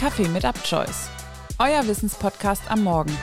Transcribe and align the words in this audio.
Kaffee 0.00 0.28
mit 0.28 0.46
Upchoice. 0.46 1.10
Euer 1.58 1.86
Wissenspodcast 1.86 2.62
am 2.70 2.84
Morgen. 2.84 3.14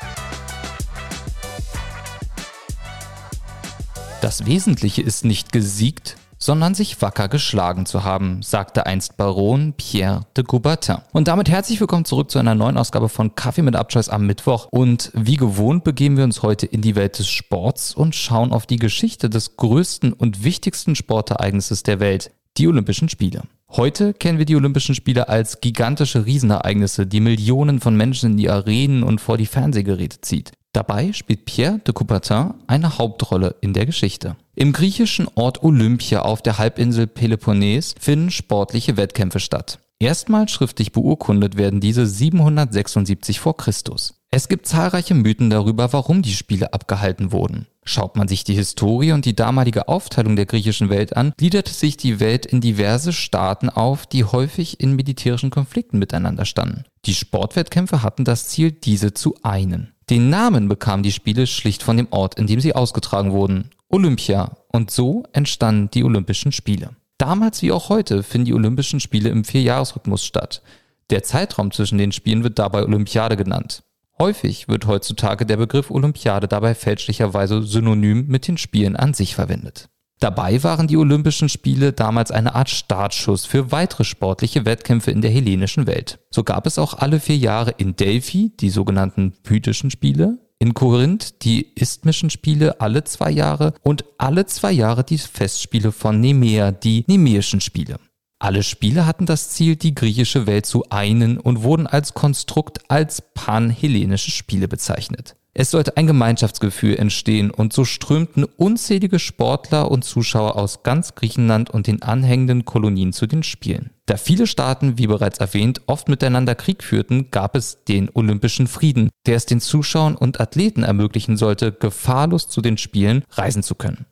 Das 4.21 4.45
Wesentliche 4.45 5.01
ist 5.01 5.25
nicht 5.25 5.51
gesiegt, 5.51 6.17
sondern 6.37 6.75
sich 6.75 7.01
wacker 7.01 7.29
geschlagen 7.29 7.87
zu 7.87 8.03
haben, 8.03 8.43
sagte 8.43 8.85
einst 8.85 9.17
Baron 9.17 9.73
Pierre 9.75 10.27
de 10.37 10.43
Coubertin. 10.43 10.97
Und 11.13 11.27
damit 11.27 11.49
herzlich 11.49 11.79
willkommen 11.79 12.05
zurück 12.05 12.29
zu 12.29 12.37
einer 12.37 12.53
neuen 12.53 12.77
Ausgabe 12.77 13.09
von 13.09 13.33
Kaffee 13.33 13.63
mit 13.63 13.75
Abscheiß 13.75 14.09
am 14.09 14.27
Mittwoch. 14.27 14.67
Und 14.69 15.11
wie 15.15 15.37
gewohnt 15.37 15.83
begeben 15.83 16.15
wir 16.15 16.25
uns 16.25 16.43
heute 16.43 16.67
in 16.67 16.83
die 16.83 16.95
Welt 16.95 17.17
des 17.17 17.27
Sports 17.27 17.95
und 17.95 18.13
schauen 18.13 18.53
auf 18.53 18.67
die 18.67 18.77
Geschichte 18.77 19.31
des 19.31 19.57
größten 19.57 20.13
und 20.13 20.43
wichtigsten 20.43 20.93
Sportereignisses 20.93 21.81
der 21.81 21.99
Welt, 21.99 22.29
die 22.57 22.67
Olympischen 22.67 23.09
Spiele. 23.09 23.43
Heute 23.69 24.13
kennen 24.13 24.37
wir 24.37 24.45
die 24.45 24.55
Olympischen 24.55 24.95
Spiele 24.95 25.29
als 25.29 25.61
gigantische 25.61 26.25
Riesenereignisse, 26.25 27.05
die 27.05 27.19
Millionen 27.19 27.79
von 27.79 27.95
Menschen 27.95 28.31
in 28.31 28.37
die 28.37 28.49
Arenen 28.49 29.03
und 29.03 29.21
vor 29.21 29.37
die 29.37 29.45
Fernsehgeräte 29.45 30.21
zieht. 30.21 30.51
Dabei 30.73 31.11
spielt 31.13 31.45
Pierre 31.45 31.79
de 31.79 31.93
Coubertin 31.93 32.53
eine 32.67 32.97
Hauptrolle 32.97 33.55
in 33.61 33.73
der 33.73 33.85
Geschichte. 33.85 34.35
Im 34.55 34.73
griechischen 34.73 35.27
Ort 35.35 35.63
Olympia 35.63 36.21
auf 36.21 36.41
der 36.41 36.57
Halbinsel 36.57 37.07
Peloponnes 37.07 37.95
finden 37.99 38.31
sportliche 38.31 38.95
Wettkämpfe 38.95 39.39
statt. 39.39 39.79
Erstmals 39.99 40.51
schriftlich 40.51 40.91
beurkundet 40.91 41.57
werden 41.57 41.79
diese 41.79 42.05
776 42.05 43.39
vor 43.39 43.57
Christus. 43.57 44.13
Es 44.29 44.47
gibt 44.49 44.67
zahlreiche 44.67 45.15
Mythen 45.15 45.49
darüber, 45.49 45.91
warum 45.93 46.21
die 46.21 46.33
Spiele 46.33 46.73
abgehalten 46.73 47.31
wurden. 47.31 47.65
Schaut 47.87 48.17
man 48.17 48.27
sich 48.27 48.43
die 48.43 48.53
Historie 48.53 49.13
und 49.13 49.23
die 49.23 49.35
damalige 49.35 49.87
Aufteilung 49.87 50.35
der 50.35 50.45
griechischen 50.45 50.89
Welt 50.89 51.15
an, 51.15 51.31
gliederte 51.37 51.71
sich 51.71 51.95
die 51.95 52.19
Welt 52.19 52.45
in 52.45 52.59
diverse 52.59 53.13
Staaten 53.13 53.69
auf, 53.69 54.05
die 54.05 54.25
häufig 54.25 54.81
in 54.81 54.97
militärischen 54.97 55.51
Konflikten 55.51 55.97
miteinander 55.97 56.43
standen. 56.43 56.83
Die 57.05 57.15
Sportwettkämpfe 57.15 58.03
hatten 58.03 58.25
das 58.25 58.49
Ziel, 58.49 58.73
diese 58.73 59.13
zu 59.13 59.35
einen. 59.41 59.93
Den 60.09 60.29
Namen 60.29 60.67
bekamen 60.67 61.01
die 61.01 61.13
Spiele 61.13 61.47
schlicht 61.47 61.81
von 61.81 61.95
dem 61.95 62.09
Ort, 62.11 62.37
in 62.37 62.45
dem 62.45 62.59
sie 62.59 62.75
ausgetragen 62.75 63.31
wurden, 63.31 63.69
Olympia, 63.87 64.57
und 64.67 64.91
so 64.91 65.23
entstanden 65.31 65.89
die 65.89 66.03
Olympischen 66.03 66.51
Spiele. 66.51 66.89
Damals 67.17 67.61
wie 67.61 67.71
auch 67.71 67.87
heute 67.87 68.21
finden 68.21 68.45
die 68.45 68.53
Olympischen 68.53 68.99
Spiele 68.99 69.29
im 69.29 69.45
Vierjahresrhythmus 69.45 70.25
statt. 70.25 70.61
Der 71.09 71.23
Zeitraum 71.23 71.71
zwischen 71.71 71.97
den 71.97 72.11
Spielen 72.11 72.43
wird 72.43 72.59
dabei 72.59 72.83
Olympiade 72.83 73.37
genannt. 73.37 73.81
Häufig 74.19 74.67
wird 74.67 74.87
heutzutage 74.87 75.45
der 75.45 75.57
Begriff 75.57 75.91
Olympiade 75.91 76.47
dabei 76.47 76.73
fälschlicherweise 76.73 77.61
synonym 77.61 78.25
mit 78.27 78.47
den 78.47 78.57
Spielen 78.57 78.95
an 78.95 79.13
sich 79.13 79.35
verwendet. 79.35 79.89
Dabei 80.19 80.63
waren 80.63 80.87
die 80.87 80.97
Olympischen 80.97 81.47
Spiele 81.47 81.93
damals 81.93 82.31
eine 82.31 82.55
Art 82.55 82.71
Startschuss 82.71 83.45
für 83.45 83.71
weitere 83.71 84.03
sportliche 84.03 84.65
Wettkämpfe 84.65 85.11
in 85.11 85.21
der 85.21 85.29
hellenischen 85.29 85.85
Welt. 85.85 86.17
So 86.31 86.43
gab 86.43 86.65
es 86.65 86.79
auch 86.79 86.95
alle 86.95 87.19
vier 87.19 87.37
Jahre 87.37 87.75
in 87.77 87.95
Delphi 87.95 88.51
die 88.59 88.71
sogenannten 88.71 89.33
Pythischen 89.43 89.91
Spiele, 89.91 90.39
in 90.57 90.73
Korinth 90.73 91.43
die 91.43 91.67
Isthmischen 91.75 92.31
Spiele 92.31 92.81
alle 92.81 93.03
zwei 93.03 93.29
Jahre 93.29 93.75
und 93.83 94.05
alle 94.17 94.47
zwei 94.47 94.71
Jahre 94.71 95.03
die 95.03 95.19
Festspiele 95.19 95.91
von 95.91 96.19
Nemea, 96.19 96.71
die 96.71 97.03
Nemeischen 97.07 97.61
Spiele. 97.61 97.97
Alle 98.39 98.61
Spiele 98.61 99.07
hatten 99.07 99.25
das 99.25 99.49
Ziel, 99.49 99.75
die 99.75 99.95
griechische 99.95 100.45
Welt 100.45 100.67
zu 100.67 100.85
einen 100.89 101.39
und 101.39 101.63
wurden 101.63 101.87
als 101.87 102.13
Konstrukt 102.13 102.79
als 102.87 103.23
panhellenische 103.33 104.29
Spiele 104.29 104.67
bezeichnet. 104.67 105.35
Es 105.59 105.71
sollte 105.71 105.97
ein 105.97 106.05
Gemeinschaftsgefühl 106.05 106.97
entstehen 106.97 107.49
und 107.49 107.73
so 107.73 107.83
strömten 107.83 108.43
unzählige 108.43 109.17
Sportler 109.17 109.89
und 109.89 110.05
Zuschauer 110.05 110.55
aus 110.55 110.83
ganz 110.83 111.15
Griechenland 111.15 111.71
und 111.71 111.87
den 111.87 112.03
anhängenden 112.03 112.63
Kolonien 112.63 113.11
zu 113.11 113.25
den 113.25 113.41
Spielen. 113.41 113.89
Da 114.05 114.17
viele 114.17 114.45
Staaten, 114.45 114.99
wie 114.99 115.07
bereits 115.07 115.39
erwähnt, 115.39 115.81
oft 115.87 116.09
miteinander 116.09 116.53
Krieg 116.53 116.83
führten, 116.83 117.31
gab 117.31 117.55
es 117.55 117.83
den 117.85 118.11
Olympischen 118.13 118.67
Frieden, 118.67 119.09
der 119.25 119.35
es 119.35 119.47
den 119.47 119.59
Zuschauern 119.59 120.15
und 120.15 120.39
Athleten 120.39 120.83
ermöglichen 120.83 121.37
sollte, 121.37 121.71
gefahrlos 121.71 122.47
zu 122.47 122.61
den 122.61 122.77
Spielen 122.77 123.23
reisen 123.31 123.63
zu 123.63 123.73
können. 123.73 124.05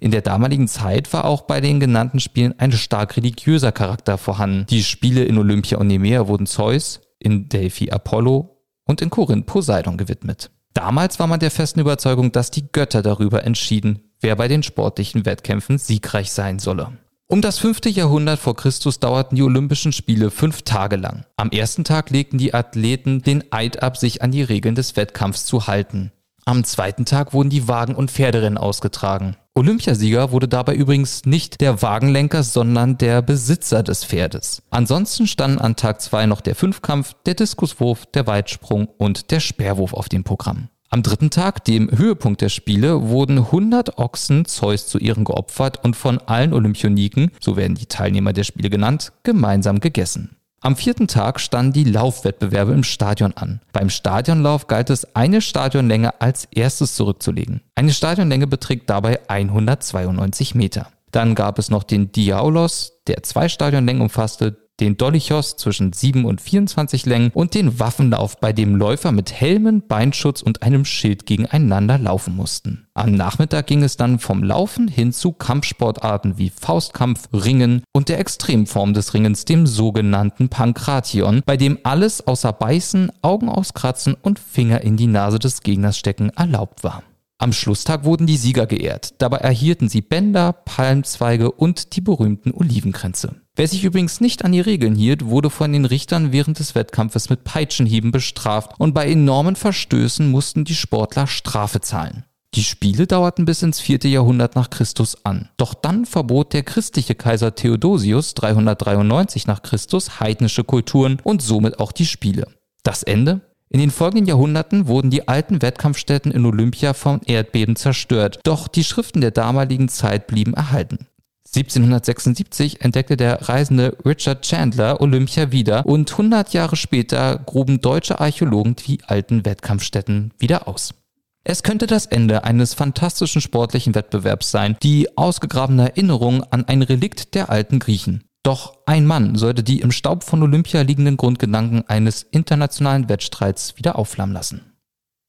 In 0.00 0.10
der 0.10 0.22
damaligen 0.22 0.66
Zeit 0.66 1.12
war 1.12 1.26
auch 1.26 1.42
bei 1.42 1.60
den 1.60 1.78
genannten 1.78 2.20
Spielen 2.20 2.58
ein 2.58 2.72
stark 2.72 3.18
religiöser 3.18 3.70
Charakter 3.70 4.16
vorhanden. 4.16 4.66
Die 4.70 4.82
Spiele 4.82 5.24
in 5.24 5.36
Olympia 5.36 5.76
und 5.76 5.88
Nemea 5.88 6.26
wurden 6.26 6.46
Zeus, 6.46 7.00
in 7.18 7.50
Delphi 7.50 7.90
Apollo 7.90 8.56
und 8.86 9.02
in 9.02 9.10
Korinth 9.10 9.44
Poseidon 9.44 9.98
gewidmet. 9.98 10.50
Damals 10.72 11.18
war 11.18 11.26
man 11.26 11.40
der 11.40 11.50
festen 11.50 11.80
Überzeugung, 11.80 12.32
dass 12.32 12.50
die 12.50 12.72
Götter 12.72 13.02
darüber 13.02 13.44
entschieden, 13.44 14.00
wer 14.20 14.36
bei 14.36 14.48
den 14.48 14.62
sportlichen 14.62 15.26
Wettkämpfen 15.26 15.76
siegreich 15.76 16.32
sein 16.32 16.58
solle. 16.58 16.92
Um 17.26 17.42
das 17.42 17.58
fünfte 17.58 17.88
Jahrhundert 17.88 18.40
vor 18.40 18.56
Christus 18.56 18.98
dauerten 18.98 19.36
die 19.36 19.42
Olympischen 19.42 19.92
Spiele 19.92 20.30
fünf 20.30 20.62
Tage 20.62 20.96
lang. 20.96 21.26
Am 21.36 21.50
ersten 21.50 21.84
Tag 21.84 22.10
legten 22.10 22.38
die 22.38 22.54
Athleten 22.54 23.22
den 23.22 23.44
Eid 23.52 23.82
ab, 23.82 23.96
sich 23.98 24.22
an 24.22 24.32
die 24.32 24.42
Regeln 24.42 24.74
des 24.74 24.96
Wettkampfs 24.96 25.44
zu 25.44 25.66
halten. 25.66 26.10
Am 26.44 26.64
zweiten 26.64 27.04
Tag 27.04 27.32
wurden 27.32 27.50
die 27.50 27.68
Wagen- 27.68 27.94
und 27.94 28.10
Pferderennen 28.10 28.58
ausgetragen. 28.58 29.36
Olympiasieger 29.60 30.32
wurde 30.32 30.48
dabei 30.48 30.74
übrigens 30.74 31.26
nicht 31.26 31.60
der 31.60 31.82
Wagenlenker, 31.82 32.42
sondern 32.42 32.96
der 32.96 33.20
Besitzer 33.20 33.82
des 33.82 34.06
Pferdes. 34.06 34.62
Ansonsten 34.70 35.26
standen 35.26 35.58
an 35.58 35.76
Tag 35.76 36.00
2 36.00 36.24
noch 36.24 36.40
der 36.40 36.54
Fünfkampf, 36.54 37.12
der 37.26 37.34
Diskuswurf, 37.34 38.06
der 38.06 38.26
Weitsprung 38.26 38.88
und 38.96 39.30
der 39.30 39.40
Speerwurf 39.40 39.92
auf 39.92 40.08
dem 40.08 40.24
Programm. 40.24 40.70
Am 40.88 41.02
dritten 41.02 41.28
Tag, 41.28 41.62
dem 41.66 41.90
Höhepunkt 41.90 42.40
der 42.40 42.48
Spiele, 42.48 43.10
wurden 43.10 43.36
100 43.36 43.98
Ochsen 43.98 44.46
Zeus 44.46 44.86
zu 44.86 44.98
Ehren 44.98 45.24
geopfert 45.24 45.84
und 45.84 45.94
von 45.94 46.16
allen 46.20 46.54
Olympioniken, 46.54 47.30
so 47.38 47.58
werden 47.58 47.74
die 47.74 47.84
Teilnehmer 47.84 48.32
der 48.32 48.44
Spiele 48.44 48.70
genannt, 48.70 49.12
gemeinsam 49.24 49.80
gegessen. 49.80 50.39
Am 50.62 50.76
vierten 50.76 51.08
Tag 51.08 51.40
standen 51.40 51.72
die 51.72 51.84
Laufwettbewerbe 51.84 52.72
im 52.72 52.84
Stadion 52.84 53.32
an. 53.34 53.60
Beim 53.72 53.88
Stadionlauf 53.88 54.66
galt 54.66 54.90
es, 54.90 55.16
eine 55.16 55.40
Stadionlänge 55.40 56.20
als 56.20 56.44
erstes 56.50 56.96
zurückzulegen. 56.96 57.62
Eine 57.74 57.94
Stadionlänge 57.94 58.46
beträgt 58.46 58.90
dabei 58.90 59.20
192 59.28 60.54
Meter. 60.54 60.88
Dann 61.12 61.34
gab 61.34 61.58
es 61.58 61.70
noch 61.70 61.82
den 61.82 62.12
Diaulos, 62.12 62.92
der 63.06 63.22
zwei 63.22 63.48
Stadionlängen 63.48 64.02
umfasste, 64.02 64.58
den 64.80 64.96
Dolichos 64.96 65.56
zwischen 65.56 65.92
7 65.92 66.24
und 66.24 66.40
24 66.40 67.06
Längen 67.06 67.30
und 67.34 67.54
den 67.54 67.78
Waffenlauf, 67.78 68.40
bei 68.40 68.52
dem 68.52 68.76
Läufer 68.76 69.12
mit 69.12 69.32
Helmen, 69.32 69.86
Beinschutz 69.86 70.42
und 70.42 70.62
einem 70.62 70.84
Schild 70.84 71.26
gegeneinander 71.26 71.98
laufen 71.98 72.34
mussten. 72.34 72.86
Am 72.94 73.12
Nachmittag 73.12 73.66
ging 73.66 73.82
es 73.82 73.96
dann 73.96 74.18
vom 74.18 74.42
Laufen 74.42 74.88
hin 74.88 75.12
zu 75.12 75.32
Kampfsportarten 75.32 76.38
wie 76.38 76.50
Faustkampf, 76.50 77.28
Ringen 77.32 77.82
und 77.92 78.08
der 78.08 78.18
Extremform 78.18 78.94
des 78.94 79.14
Ringens, 79.14 79.44
dem 79.44 79.66
sogenannten 79.66 80.48
Pankration, 80.48 81.42
bei 81.44 81.56
dem 81.56 81.78
alles 81.82 82.26
außer 82.26 82.52
Beißen, 82.52 83.12
Augen 83.22 83.48
auskratzen 83.48 84.16
und 84.20 84.38
Finger 84.38 84.80
in 84.80 84.96
die 84.96 85.06
Nase 85.06 85.38
des 85.38 85.60
Gegners 85.62 85.98
stecken 85.98 86.30
erlaubt 86.30 86.82
war. 86.82 87.02
Am 87.40 87.54
Schlusstag 87.54 88.04
wurden 88.04 88.26
die 88.26 88.36
Sieger 88.36 88.66
geehrt. 88.66 89.14
Dabei 89.16 89.38
erhielten 89.38 89.88
sie 89.88 90.02
Bänder, 90.02 90.52
Palmzweige 90.52 91.50
und 91.50 91.96
die 91.96 92.02
berühmten 92.02 92.52
Olivenkränze. 92.52 93.36
Wer 93.60 93.68
sich 93.68 93.84
übrigens 93.84 94.22
nicht 94.22 94.42
an 94.42 94.52
die 94.52 94.62
Regeln 94.62 94.94
hielt, 94.94 95.26
wurde 95.26 95.50
von 95.50 95.70
den 95.70 95.84
Richtern 95.84 96.32
während 96.32 96.58
des 96.58 96.74
Wettkampfes 96.74 97.28
mit 97.28 97.44
Peitschenhieben 97.44 98.10
bestraft 98.10 98.70
und 98.78 98.94
bei 98.94 99.12
enormen 99.12 99.54
Verstößen 99.54 100.30
mussten 100.30 100.64
die 100.64 100.74
Sportler 100.74 101.26
Strafe 101.26 101.82
zahlen. 101.82 102.24
Die 102.54 102.64
Spiele 102.64 103.06
dauerten 103.06 103.44
bis 103.44 103.62
ins 103.62 103.78
vierte 103.78 104.08
Jahrhundert 104.08 104.56
nach 104.56 104.70
Christus 104.70 105.26
an. 105.26 105.50
Doch 105.58 105.74
dann 105.74 106.06
verbot 106.06 106.54
der 106.54 106.62
christliche 106.62 107.14
Kaiser 107.14 107.54
Theodosius 107.54 108.32
393 108.32 109.46
nach 109.46 109.60
Christus 109.60 110.20
heidnische 110.20 110.64
Kulturen 110.64 111.18
und 111.22 111.42
somit 111.42 111.80
auch 111.80 111.92
die 111.92 112.06
Spiele. 112.06 112.46
Das 112.82 113.02
Ende? 113.02 113.42
In 113.68 113.78
den 113.78 113.90
folgenden 113.90 114.24
Jahrhunderten 114.26 114.88
wurden 114.88 115.10
die 115.10 115.28
alten 115.28 115.60
Wettkampfstätten 115.60 116.32
in 116.32 116.46
Olympia 116.46 116.94
vom 116.94 117.20
Erdbeben 117.26 117.76
zerstört, 117.76 118.40
doch 118.42 118.68
die 118.68 118.84
Schriften 118.84 119.20
der 119.20 119.32
damaligen 119.32 119.90
Zeit 119.90 120.28
blieben 120.28 120.54
erhalten. 120.54 121.09
1776 121.52 122.80
entdeckte 122.80 123.16
der 123.16 123.48
Reisende 123.48 123.96
Richard 124.04 124.42
Chandler 124.42 125.00
Olympia 125.00 125.50
wieder 125.50 125.84
und 125.84 126.10
100 126.10 126.52
Jahre 126.52 126.76
später 126.76 127.38
gruben 127.44 127.80
deutsche 127.80 128.20
Archäologen 128.20 128.76
die 128.76 129.00
alten 129.04 129.44
Wettkampfstätten 129.44 130.32
wieder 130.38 130.68
aus. 130.68 130.94
Es 131.42 131.64
könnte 131.64 131.88
das 131.88 132.06
Ende 132.06 132.44
eines 132.44 132.74
fantastischen 132.74 133.40
sportlichen 133.40 133.96
Wettbewerbs 133.96 134.50
sein, 134.52 134.76
die 134.82 135.16
ausgegrabene 135.16 135.88
Erinnerung 135.88 136.44
an 136.44 136.66
ein 136.66 136.82
Relikt 136.82 137.34
der 137.34 137.50
alten 137.50 137.80
Griechen. 137.80 138.22
Doch 138.44 138.78
ein 138.86 139.04
Mann 139.04 139.34
sollte 139.34 139.64
die 139.64 139.80
im 139.80 139.90
Staub 139.90 140.22
von 140.22 140.42
Olympia 140.42 140.82
liegenden 140.82 141.16
Grundgedanken 141.16 141.86
eines 141.88 142.22
internationalen 142.22 143.08
Wettstreits 143.08 143.76
wieder 143.76 143.98
aufflammen 143.98 144.34
lassen. 144.34 144.70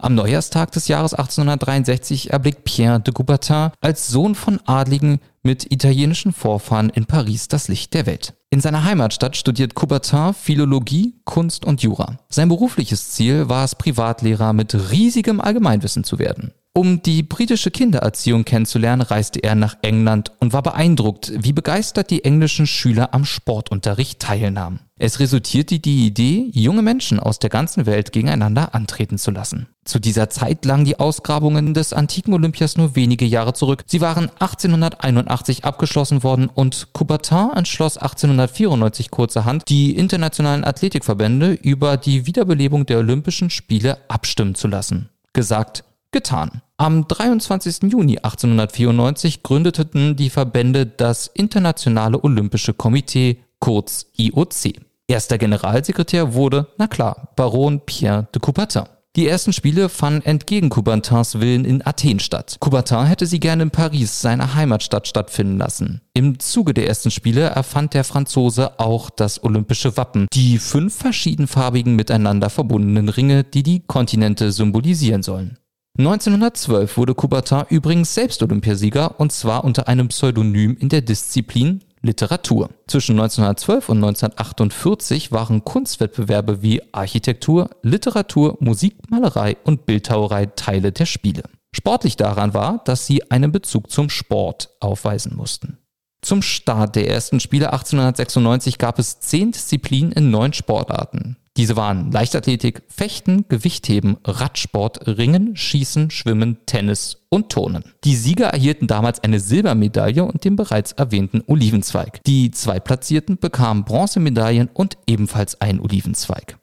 Am 0.03 0.15
Neujahrstag 0.15 0.71
des 0.71 0.87
Jahres 0.87 1.13
1863 1.13 2.31
erblickt 2.31 2.63
Pierre 2.63 2.99
de 2.99 3.13
Coubertin 3.13 3.69
als 3.81 4.07
Sohn 4.07 4.33
von 4.33 4.59
Adligen 4.65 5.19
mit 5.43 5.71
italienischen 5.71 6.33
Vorfahren 6.33 6.89
in 6.89 7.05
Paris 7.05 7.47
das 7.49 7.67
Licht 7.67 7.93
der 7.93 8.07
Welt. 8.07 8.33
In 8.49 8.61
seiner 8.61 8.83
Heimatstadt 8.83 9.37
studiert 9.37 9.75
Coubertin 9.75 10.33
Philologie, 10.33 11.21
Kunst 11.23 11.65
und 11.65 11.83
Jura. 11.83 12.17
Sein 12.29 12.49
berufliches 12.49 13.11
Ziel 13.11 13.47
war 13.47 13.63
es, 13.63 13.75
Privatlehrer 13.75 14.53
mit 14.53 14.73
riesigem 14.89 15.39
Allgemeinwissen 15.39 16.03
zu 16.03 16.17
werden. 16.17 16.51
Um 16.73 17.01
die 17.01 17.21
britische 17.21 17.69
Kindererziehung 17.69 18.45
kennenzulernen, 18.45 19.01
reiste 19.01 19.43
er 19.43 19.55
nach 19.55 19.75
England 19.81 20.31
und 20.39 20.53
war 20.53 20.63
beeindruckt, 20.63 21.33
wie 21.35 21.51
begeistert 21.51 22.09
die 22.09 22.23
englischen 22.23 22.65
Schüler 22.65 23.13
am 23.13 23.25
Sportunterricht 23.25 24.21
teilnahmen. 24.21 24.79
Es 24.97 25.19
resultierte 25.19 25.79
die 25.79 26.05
Idee, 26.05 26.49
junge 26.53 26.81
Menschen 26.81 27.19
aus 27.19 27.39
der 27.39 27.49
ganzen 27.49 27.85
Welt 27.87 28.13
gegeneinander 28.13 28.73
antreten 28.73 29.17
zu 29.17 29.31
lassen. 29.31 29.67
Zu 29.83 29.99
dieser 29.99 30.29
Zeit 30.29 30.63
lagen 30.63 30.85
die 30.85 30.97
Ausgrabungen 30.97 31.73
des 31.73 31.91
antiken 31.91 32.33
Olympias 32.33 32.77
nur 32.77 32.95
wenige 32.95 33.25
Jahre 33.25 33.51
zurück. 33.51 33.83
Sie 33.85 33.99
waren 33.99 34.29
1881 34.39 35.65
abgeschlossen 35.65 36.23
worden 36.23 36.47
und 36.47 36.93
Coubertin 36.93 37.49
entschloss 37.53 37.97
1894 37.97 39.11
kurzerhand, 39.11 39.67
die 39.67 39.97
internationalen 39.97 40.63
Athletikverbände 40.63 41.51
über 41.51 41.97
die 41.97 42.27
Wiederbelebung 42.27 42.85
der 42.85 42.99
Olympischen 42.99 43.49
Spiele 43.49 43.97
abstimmen 44.07 44.55
zu 44.55 44.69
lassen. 44.69 45.09
Gesagt, 45.33 45.83
getan. 46.11 46.61
Am 46.77 47.07
23. 47.07 47.83
Juni 47.91 48.17
1894 48.17 49.43
gründeten 49.43 50.15
die 50.15 50.29
Verbände 50.29 50.85
das 50.85 51.27
Internationale 51.27 52.23
Olympische 52.23 52.73
Komitee, 52.73 53.37
kurz 53.59 54.07
IOC. 54.17 54.73
Erster 55.07 55.37
Generalsekretär 55.37 56.33
wurde, 56.33 56.67
na 56.77 56.87
klar, 56.87 57.29
Baron 57.35 57.81
Pierre 57.85 58.27
de 58.33 58.41
Coubertin. 58.41 58.85
Die 59.17 59.27
ersten 59.27 59.51
Spiele 59.51 59.89
fanden 59.89 60.25
entgegen 60.25 60.69
Coubertins 60.69 61.41
Willen 61.41 61.65
in 61.65 61.85
Athen 61.85 62.21
statt. 62.21 62.55
Coubertin 62.61 63.03
hätte 63.03 63.25
sie 63.25 63.41
gerne 63.41 63.63
in 63.63 63.69
Paris, 63.69 64.21
seiner 64.21 64.55
Heimatstadt, 64.55 65.05
stattfinden 65.05 65.57
lassen. 65.57 65.99
Im 66.13 66.39
Zuge 66.39 66.73
der 66.73 66.87
ersten 66.87 67.11
Spiele 67.11 67.41
erfand 67.41 67.93
der 67.93 68.05
Franzose 68.05 68.79
auch 68.79 69.09
das 69.09 69.43
olympische 69.43 69.97
Wappen, 69.97 70.27
die 70.31 70.59
fünf 70.59 70.95
verschiedenfarbigen 70.95 71.97
miteinander 71.97 72.49
verbundenen 72.49 73.09
Ringe, 73.09 73.43
die 73.43 73.63
die 73.63 73.81
Kontinente 73.81 74.53
symbolisieren 74.53 75.23
sollen. 75.23 75.57
1912 75.97 76.97
wurde 76.97 77.13
Coubertin 77.13 77.63
übrigens 77.69 78.13
selbst 78.13 78.41
Olympiasieger 78.41 79.19
und 79.19 79.31
zwar 79.31 79.63
unter 79.63 79.87
einem 79.87 80.07
Pseudonym 80.07 80.77
in 80.77 80.89
der 80.89 81.01
Disziplin 81.01 81.81
Literatur. 82.01 82.69
Zwischen 82.87 83.19
1912 83.19 83.89
und 83.89 83.97
1948 83.97 85.31
waren 85.31 85.63
Kunstwettbewerbe 85.63 86.61
wie 86.61 86.81
Architektur, 86.93 87.69
Literatur, 87.83 88.57
Musik, 88.59 88.95
Malerei 89.09 89.57
und 89.63 89.85
Bildhauerei 89.85 90.47
Teile 90.47 90.91
der 90.91 91.05
Spiele. 91.05 91.43
Sportlich 91.75 92.17
daran 92.17 92.53
war, 92.53 92.81
dass 92.85 93.05
sie 93.05 93.29
einen 93.29 93.51
Bezug 93.51 93.91
zum 93.91 94.09
Sport 94.09 94.69
aufweisen 94.79 95.35
mussten. 95.35 95.77
Zum 96.21 96.41
Start 96.41 96.95
der 96.95 97.07
ersten 97.07 97.39
Spiele 97.39 97.73
1896 97.73 98.77
gab 98.77 98.99
es 98.99 99.19
zehn 99.19 99.51
Disziplinen 99.51 100.11
in 100.11 100.31
neun 100.31 100.53
Sportarten. 100.53 101.37
Diese 101.57 101.75
waren 101.75 102.11
Leichtathletik, 102.11 102.83
Fechten, 102.87 103.45
Gewichtheben, 103.49 104.17
Radsport, 104.23 105.05
Ringen, 105.05 105.57
Schießen, 105.57 106.09
Schwimmen, 106.09 106.57
Tennis 106.65 107.17
und 107.29 107.49
Turnen. 107.49 107.83
Die 108.05 108.15
Sieger 108.15 108.47
erhielten 108.47 108.87
damals 108.87 109.21
eine 109.21 109.39
Silbermedaille 109.39 110.23
und 110.23 110.45
den 110.45 110.55
bereits 110.55 110.93
erwähnten 110.93 111.43
Olivenzweig. 111.47 112.21
Die 112.25 112.51
Zweitplatzierten 112.51 113.37
bekamen 113.37 113.83
Bronzemedaillen 113.83 114.69
und 114.73 114.97
ebenfalls 115.07 115.59
einen 115.59 115.81
Olivenzweig. 115.81 116.57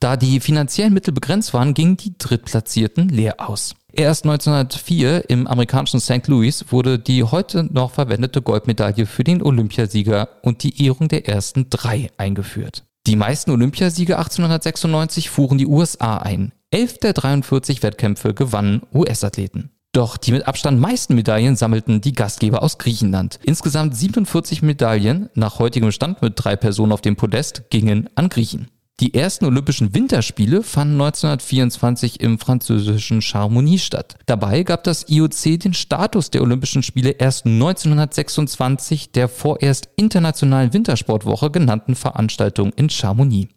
Da 0.00 0.18
die 0.18 0.40
finanziellen 0.40 0.92
Mittel 0.92 1.14
begrenzt 1.14 1.54
waren, 1.54 1.72
gingen 1.72 1.96
die 1.96 2.18
Drittplatzierten 2.18 3.08
leer 3.08 3.36
aus. 3.38 3.74
Erst 3.90 4.24
1904 4.24 5.30
im 5.30 5.46
amerikanischen 5.46 6.00
St. 6.00 6.28
Louis 6.28 6.66
wurde 6.68 6.98
die 6.98 7.24
heute 7.24 7.64
noch 7.64 7.92
verwendete 7.92 8.42
Goldmedaille 8.42 9.06
für 9.06 9.24
den 9.24 9.42
Olympiasieger 9.42 10.28
und 10.42 10.62
die 10.62 10.84
Ehrung 10.84 11.08
der 11.08 11.26
ersten 11.26 11.70
drei 11.70 12.10
eingeführt. 12.18 12.85
Die 13.06 13.14
meisten 13.14 13.52
Olympiasiege 13.52 14.18
1896 14.18 15.30
fuhren 15.30 15.58
die 15.58 15.66
USA 15.66 16.16
ein. 16.16 16.52
Elf 16.72 16.98
der 16.98 17.12
43 17.12 17.84
Wettkämpfe 17.84 18.34
gewannen 18.34 18.82
US-Athleten. 18.92 19.70
Doch 19.92 20.16
die 20.16 20.32
mit 20.32 20.48
Abstand 20.48 20.80
meisten 20.80 21.14
Medaillen 21.14 21.54
sammelten 21.54 22.00
die 22.00 22.12
Gastgeber 22.12 22.64
aus 22.64 22.78
Griechenland. 22.78 23.38
Insgesamt 23.44 23.96
47 23.96 24.60
Medaillen, 24.62 25.30
nach 25.34 25.60
heutigem 25.60 25.92
Stand 25.92 26.20
mit 26.20 26.32
drei 26.34 26.56
Personen 26.56 26.90
auf 26.90 27.00
dem 27.00 27.14
Podest, 27.14 27.70
gingen 27.70 28.10
an 28.16 28.28
Griechen. 28.28 28.72
Die 28.98 29.12
ersten 29.12 29.44
Olympischen 29.44 29.94
Winterspiele 29.94 30.62
fanden 30.62 30.94
1924 30.94 32.18
im 32.22 32.38
französischen 32.38 33.20
Chamonix 33.20 33.84
statt. 33.84 34.16
Dabei 34.24 34.62
gab 34.62 34.84
das 34.84 35.10
IOC 35.10 35.60
den 35.60 35.74
Status 35.74 36.30
der 36.30 36.40
Olympischen 36.40 36.82
Spiele 36.82 37.10
erst 37.10 37.44
1926 37.44 39.12
der 39.12 39.28
vorerst 39.28 39.90
Internationalen 39.96 40.72
Wintersportwoche 40.72 41.50
genannten 41.50 41.94
Veranstaltung 41.94 42.72
in 42.72 42.88
Chamonix. 42.88 43.52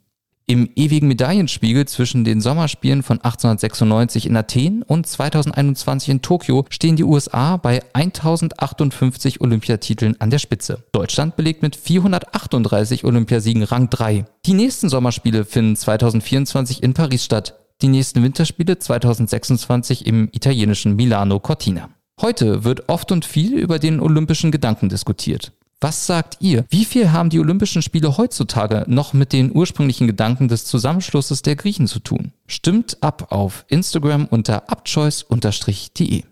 Im 0.50 0.68
ewigen 0.76 1.08
Medaillenspiegel 1.08 1.88
zwischen 1.88 2.24
den 2.24 2.42
Sommerspielen 2.42 3.04
von 3.04 3.18
1896 3.18 4.26
in 4.26 4.36
Athen 4.36 4.82
und 4.82 5.06
2021 5.06 6.10
in 6.10 6.22
Tokio 6.24 6.66
stehen 6.72 6.96
die 6.96 7.04
USA 7.04 7.58
bei 7.58 7.84
1058 7.94 9.42
Olympiatiteln 9.42 10.20
an 10.20 10.32
der 10.32 10.40
Spitze. 10.40 10.84
Deutschland 10.92 11.36
belegt 11.36 11.62
mit 11.62 11.76
438 11.76 13.04
Olympiasiegen 13.06 13.62
Rang 13.62 13.92
3. 13.92 14.26
Die 14.48 14.54
nächsten 14.54 14.90
Sommerspiele 14.90 15.46
finden 15.46 15.76
2024 15.76 16.82
in 16.82 16.96
Paris 16.96 17.26
statt. 17.26 17.54
Die 17.84 17.88
nächsten 17.88 18.24
Winterspiele 18.24 18.80
2026 18.80 20.08
im 20.08 20.30
italienischen 20.32 20.96
Milano 20.96 21.40
Cortina. 21.40 21.92
Heute 22.20 22.64
wird 22.64 22.90
oft 22.90 23.12
und 23.12 23.24
viel 23.24 23.54
über 23.54 23.78
den 23.78 24.00
olympischen 24.00 24.50
Gedanken 24.50 24.90
diskutiert. 24.90 25.52
Was 25.82 26.06
sagt 26.06 26.38
ihr? 26.42 26.66
Wie 26.70 26.84
viel 26.84 27.14
haben 27.14 27.30
die 27.30 27.40
Olympischen 27.40 27.82
Spiele 27.82 28.18
heutzutage 28.18 28.84
noch 28.88 29.14
mit 29.14 29.32
den 29.32 29.56
ursprünglichen 29.56 30.08
Gedanken 30.08 30.50
des 30.50 30.66
Zusammenschlusses 30.66 31.42
der 31.42 31.56
Griechen 31.56 31.88
zu 31.88 32.00
tun? 32.00 32.34
Stimmt 32.48 33.02
ab 33.02 33.28
auf 33.32 33.64
Instagram 33.70 34.26
unter 34.26 34.70
abchoice-de. 34.70 36.24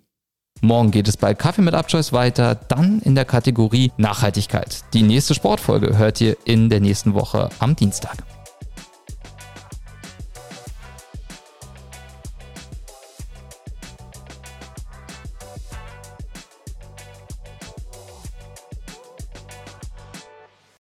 Morgen 0.60 0.92
geht 0.92 1.08
es 1.08 1.16
bei 1.16 1.34
Kaffee 1.34 1.62
mit 1.62 1.76
Abchoice 1.76 2.12
weiter, 2.12 2.56
dann 2.56 3.00
in 3.02 3.16
der 3.16 3.26
Kategorie 3.26 3.92
Nachhaltigkeit. 3.96 4.84
Die 4.94 5.04
nächste 5.04 5.34
Sportfolge 5.34 5.98
hört 5.98 6.20
ihr 6.20 6.36
in 6.44 6.70
der 6.70 6.82
nächsten 6.82 7.14
Woche 7.14 7.50
am 7.60 7.76
Dienstag. 7.76 8.18